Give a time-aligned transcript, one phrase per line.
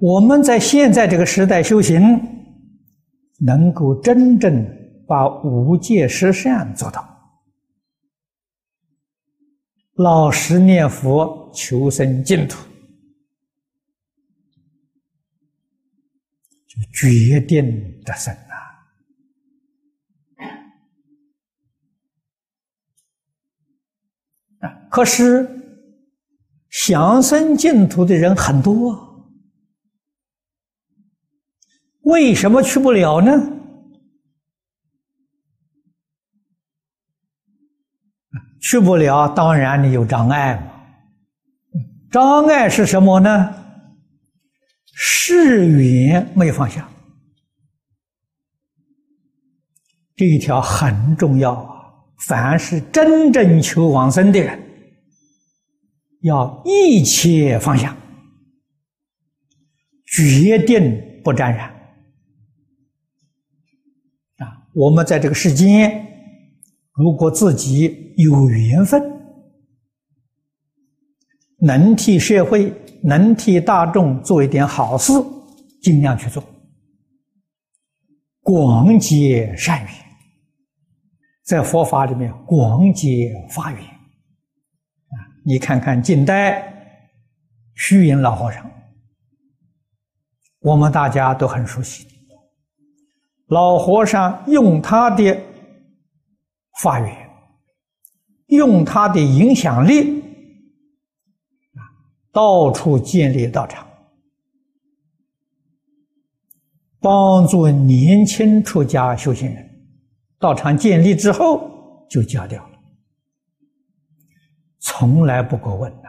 [0.00, 2.00] 我们在现在这个时代修行，
[3.40, 4.64] 能够真正
[5.06, 7.04] 把无戒十善做到，
[9.94, 12.56] 老实念佛，求生净土，
[16.68, 18.32] 就决定得生
[24.60, 24.86] 啊！
[24.88, 25.48] 可是
[26.70, 29.13] 想生净土的人很多。
[32.04, 33.32] 为什么去不了呢？
[38.60, 40.70] 去不了，当然你有障碍嘛。
[42.10, 43.54] 障碍是什么呢？
[44.96, 46.88] 誓缘没放下，
[50.14, 51.92] 这一条很重要啊！
[52.18, 54.58] 凡是真正求往生的人，
[56.22, 57.94] 要一切放下，
[60.06, 61.70] 决定不沾染。
[64.38, 66.06] 啊我们在这个世间，
[66.92, 69.02] 如果自己有缘分，
[71.58, 75.12] 能替社会、能替大众做一点好事，
[75.82, 76.42] 尽量去做，
[78.40, 79.90] 广结善缘。
[81.44, 83.80] 在佛法里面，广结法缘。
[83.80, 86.74] 啊，你看看近代
[87.76, 88.70] 虚云老和尚，
[90.60, 92.06] 我们大家都很熟悉。
[93.46, 95.38] 老和尚用他的
[96.82, 97.30] 法缘，
[98.46, 100.22] 用他的影响力，
[102.32, 103.86] 到处建立道场，
[107.00, 109.70] 帮助年轻出家修行人。
[110.38, 112.78] 道场建立之后就交掉了，
[114.80, 116.08] 从来不过问的。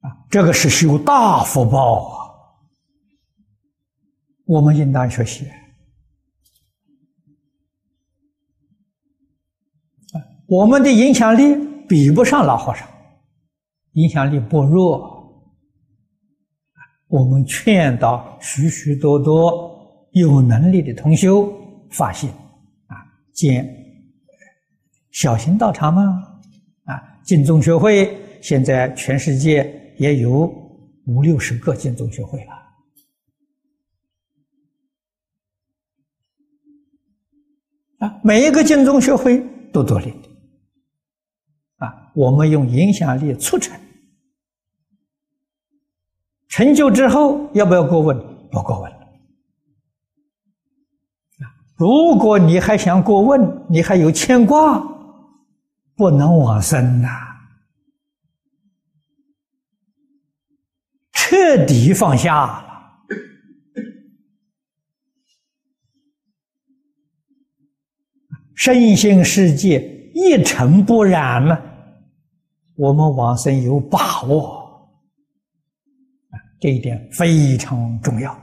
[0.00, 2.25] 啊，这个是修大福报啊。
[4.46, 5.46] 我们应当学习。
[10.46, 11.54] 我们的影响力
[11.88, 12.88] 比不上老和尚，
[13.92, 15.14] 影响力薄弱。
[17.08, 21.52] 我们劝导许许多多有能力的同修
[21.90, 22.28] 发心
[22.86, 22.96] 啊，
[23.32, 23.68] 建
[25.12, 26.02] 小型道场嘛，
[26.84, 30.46] 啊，净宗学会现在全世界也有
[31.06, 32.55] 五六十个净宗学会了。
[38.22, 39.40] 每一个净宗学会
[39.72, 40.28] 都独立的，
[41.78, 43.78] 啊，我们用影响力促成，
[46.48, 48.16] 成就之后要不要过问？
[48.50, 48.96] 不过问了。
[51.76, 54.82] 如果你还想过问，你还有牵挂，
[55.94, 57.08] 不能往生呐，
[61.12, 62.75] 彻底放下。
[68.56, 69.78] 身心世界
[70.14, 71.62] 一尘不染了，
[72.74, 74.90] 我们往生有把握，
[76.58, 78.36] 这一点非常重要。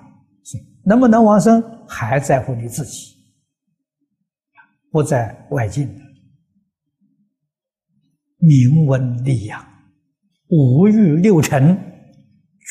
[0.85, 3.15] 能不能往生还在乎你自己，
[4.91, 5.89] 不在外境。
[8.37, 9.65] 明文利养，
[10.49, 11.75] 五欲六尘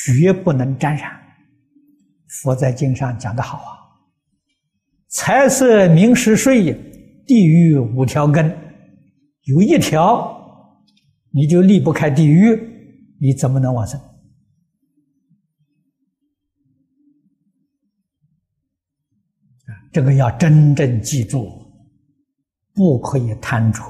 [0.06, 1.10] 绝不能沾染。
[2.42, 3.72] 佛在经上讲的好啊，
[5.08, 6.78] 财色名食睡。
[7.26, 8.50] 地狱五条根，
[9.42, 10.80] 有一条
[11.30, 12.58] 你就离不开地狱，
[13.20, 14.00] 你怎么能往生？
[19.92, 21.48] 这个要真正记住，
[22.72, 23.80] 不可以贪着。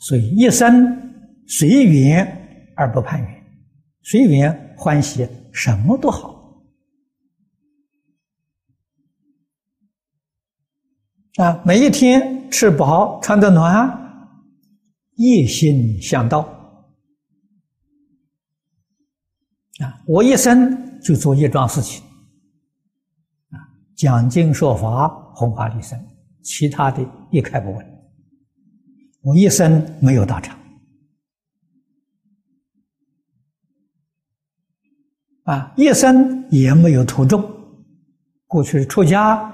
[0.00, 0.84] 所以一生
[1.46, 2.26] 随缘
[2.76, 3.44] 而不攀缘，
[4.02, 6.35] 随缘欢喜，什么都好。
[11.36, 13.86] 啊，每一天吃饱穿得暖，
[15.16, 16.40] 一心向道。
[19.80, 22.02] 啊，我一生就做一桩事情，
[23.50, 23.60] 啊，
[23.94, 25.98] 讲经说法，弘法利生，
[26.42, 27.86] 其他的一概不问。
[29.20, 30.58] 我一生没有道场，
[35.42, 37.44] 啊，一生也没有徒众，
[38.46, 39.52] 过去出家。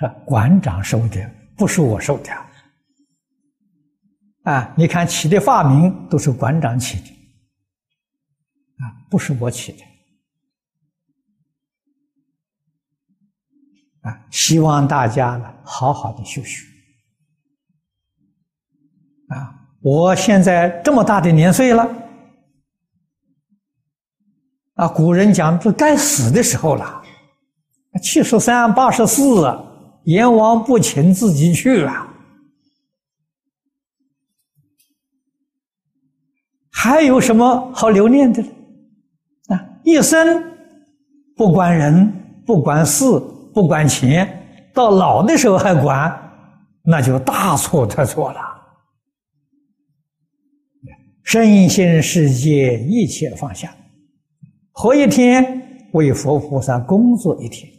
[0.00, 2.32] 是馆长收的，不是我收的。
[4.44, 7.10] 啊，你看起的发名都是馆长起的，
[8.78, 9.84] 啊，不是我起的。
[14.08, 16.64] 啊，希望大家呢好好的修学。
[19.28, 21.86] 啊，我现在这么大的年岁了，
[24.76, 27.02] 啊，古人讲这该死的时候了，
[28.02, 29.44] 七十三、八十四，
[30.04, 32.08] 阎王不请自己去啊，
[36.70, 38.48] 还有什么好留念的呢？
[39.48, 40.42] 啊，一生
[41.36, 43.04] 不管人，不管事，
[43.52, 46.10] 不管钱，到老的时候还管，
[46.82, 48.40] 那就大错特错了。
[51.22, 53.72] 身心世界一切放下，
[54.72, 57.70] 活一天为佛菩萨工作一天。